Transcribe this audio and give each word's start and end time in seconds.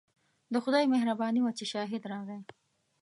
د 0.53 0.55
خدای 0.63 0.85
مهرباني 0.93 1.39
وه 1.41 1.51
چې 1.57 1.65
شاهد 1.71 2.03
راغی. 2.11 2.39